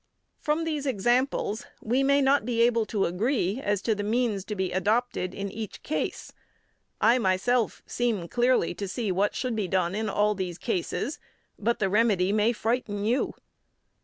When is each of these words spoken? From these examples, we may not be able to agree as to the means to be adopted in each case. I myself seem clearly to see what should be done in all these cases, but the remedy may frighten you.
From 0.39 0.63
these 0.63 0.87
examples, 0.87 1.67
we 1.79 2.01
may 2.01 2.21
not 2.23 2.43
be 2.43 2.63
able 2.63 2.87
to 2.87 3.05
agree 3.05 3.61
as 3.63 3.83
to 3.83 3.93
the 3.93 4.01
means 4.01 4.43
to 4.45 4.55
be 4.55 4.71
adopted 4.71 5.35
in 5.35 5.51
each 5.51 5.83
case. 5.83 6.33
I 6.99 7.19
myself 7.19 7.83
seem 7.85 8.27
clearly 8.27 8.73
to 8.73 8.87
see 8.87 9.11
what 9.11 9.35
should 9.35 9.55
be 9.55 9.67
done 9.67 9.93
in 9.93 10.09
all 10.09 10.33
these 10.33 10.57
cases, 10.57 11.19
but 11.59 11.77
the 11.77 11.87
remedy 11.87 12.33
may 12.33 12.51
frighten 12.51 13.05
you. 13.05 13.35